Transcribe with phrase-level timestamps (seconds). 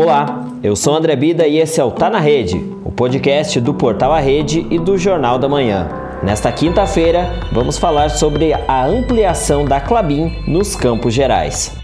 [0.00, 3.74] Olá, eu sou André Bida e esse é o Tá na Rede, o podcast do
[3.74, 5.88] Portal A Rede e do Jornal da Manhã.
[6.22, 11.76] Nesta quinta-feira, vamos falar sobre a ampliação da Clabin nos Campos Gerais.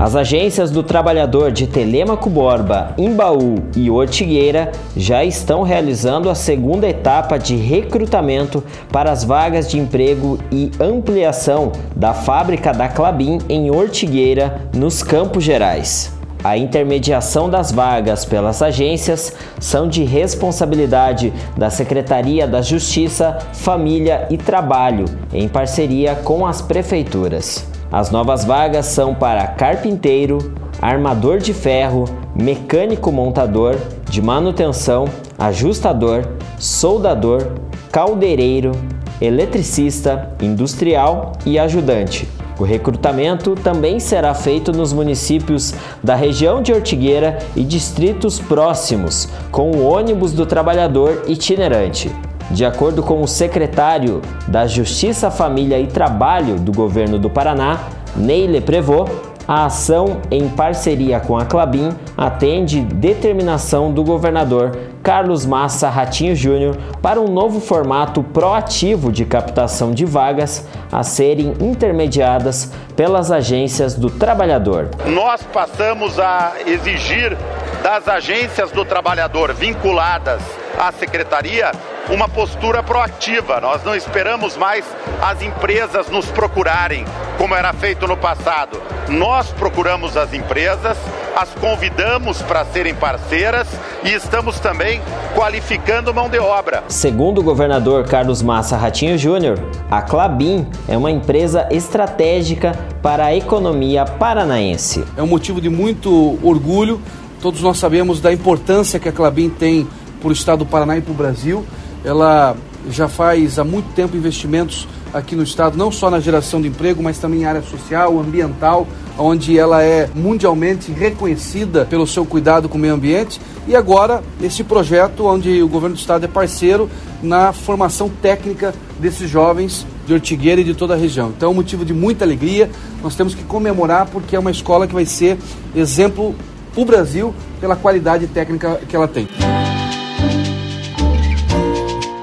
[0.00, 6.88] As agências do trabalhador de Telemaco Borba, Imbaú e Ortigueira já estão realizando a segunda
[6.88, 13.70] etapa de recrutamento para as vagas de emprego e ampliação da fábrica da Clabin em
[13.70, 16.10] Ortigueira, nos Campos Gerais.
[16.42, 24.38] A intermediação das vagas pelas agências são de responsabilidade da Secretaria da Justiça, Família e
[24.38, 27.68] Trabalho, em parceria com as prefeituras.
[27.92, 32.04] As novas vagas são para carpinteiro, armador de ferro,
[32.36, 33.76] mecânico montador,
[34.08, 36.24] de manutenção, ajustador,
[36.56, 37.52] soldador,
[37.90, 38.72] caldeireiro,
[39.20, 42.28] eletricista, industrial e ajudante.
[42.60, 49.70] O recrutamento também será feito nos municípios da região de Ortigueira e distritos próximos, com
[49.72, 52.10] o ônibus do trabalhador itinerante.
[52.50, 57.78] De acordo com o secretário da Justiça, Família e Trabalho do governo do Paraná,
[58.16, 59.06] Neile Prevô,
[59.46, 66.76] a ação, em parceria com a Clabin, atende determinação do governador Carlos Massa Ratinho Júnior
[67.02, 74.08] para um novo formato proativo de captação de vagas a serem intermediadas pelas agências do
[74.08, 74.88] trabalhador.
[75.06, 77.36] Nós passamos a exigir
[77.82, 80.42] das agências do trabalhador vinculadas
[80.78, 81.72] à secretaria
[82.08, 83.60] uma postura proativa.
[83.60, 84.84] Nós não esperamos mais
[85.20, 87.04] as empresas nos procurarem,
[87.36, 88.80] como era feito no passado.
[89.08, 90.96] Nós procuramos as empresas,
[91.36, 93.66] as convidamos para serem parceiras
[94.04, 95.00] e estamos também
[95.34, 96.84] qualificando mão de obra.
[96.88, 99.58] Segundo o governador Carlos Massa Ratinho Júnior,
[99.90, 105.04] a Clabin é uma empresa estratégica para a economia paranaense.
[105.16, 107.00] É um motivo de muito orgulho.
[107.40, 109.88] Todos nós sabemos da importância que a Clabin tem
[110.20, 111.64] para o estado do Paraná e para o Brasil.
[112.04, 112.56] Ela
[112.88, 117.02] já faz há muito tempo investimentos aqui no estado, não só na geração de emprego,
[117.02, 118.86] mas também em área social, ambiental,
[119.18, 123.40] onde ela é mundialmente reconhecida pelo seu cuidado com o meio ambiente.
[123.66, 126.88] E agora, esse projeto onde o governo do estado é parceiro
[127.22, 131.32] na formação técnica desses jovens de Ortigueira e de toda a região.
[131.36, 132.70] Então é um motivo de muita alegria.
[133.02, 135.36] Nós temos que comemorar porque é uma escola que vai ser
[135.74, 136.34] exemplo
[136.72, 139.28] para o Brasil pela qualidade técnica que ela tem.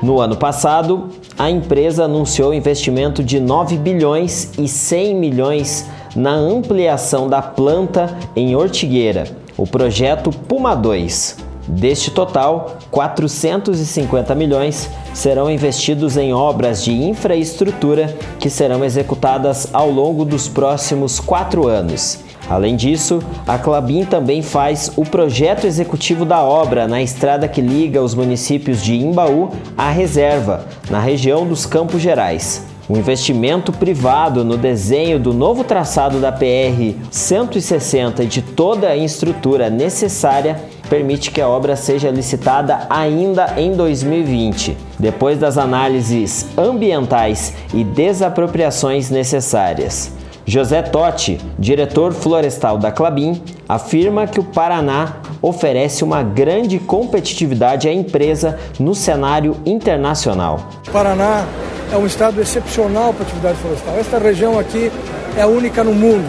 [0.01, 7.27] No ano passado, a empresa anunciou investimento de 9 bilhões e 100 milhões na ampliação
[7.27, 9.25] da planta em Ortigueira,
[9.57, 11.37] o projeto Puma 2.
[11.67, 20.23] Deste total, 450 milhões serão investidos em obras de infraestrutura que serão executadas ao longo
[20.23, 22.19] dos próximos quatro anos.
[22.49, 28.01] Além disso, a Clabin também faz o projeto executivo da obra na estrada que liga
[28.01, 32.65] os municípios de Imbaú à Reserva, na região dos Campos Gerais.
[32.89, 38.95] O investimento privado no desenho do novo traçado da PR 160 e de toda a
[38.95, 47.53] estrutura necessária permite que a obra seja licitada ainda em 2020, depois das análises ambientais
[47.73, 50.13] e desapropriações necessárias.
[50.49, 57.93] José Totti, diretor florestal da Clabin, afirma que o Paraná oferece uma grande competitividade à
[57.93, 60.69] empresa no cenário internacional.
[60.87, 61.45] O Paraná
[61.91, 63.97] é um estado excepcional para atividade florestal.
[63.97, 64.89] Esta região aqui
[65.35, 66.25] é a única no mundo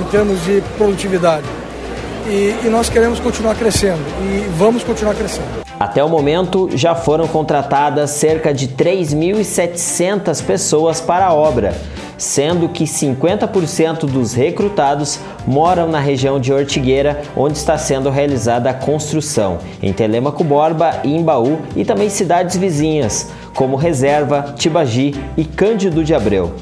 [0.00, 1.46] em termos de produtividade.
[2.26, 5.69] E, e nós queremos continuar crescendo e vamos continuar crescendo.
[5.80, 11.74] Até o momento, já foram contratadas cerca de 3.700 pessoas para a obra
[12.20, 18.74] sendo que 50% dos recrutados moram na região de Ortigueira, onde está sendo realizada a
[18.74, 26.14] construção, em Telemaco Borba Embaú e também cidades vizinhas, como Reserva, Tibagi e Cândido de
[26.14, 26.52] Abreu.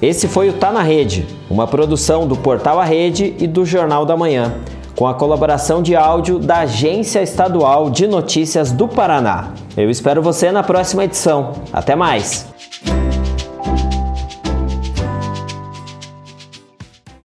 [0.00, 4.06] Esse foi o Tá na Rede, uma produção do Portal A Rede e do Jornal
[4.06, 4.54] da Manhã,
[4.98, 9.52] com a colaboração de áudio da Agência Estadual de Notícias do Paraná.
[9.76, 11.52] Eu espero você na próxima edição.
[11.72, 12.57] Até mais!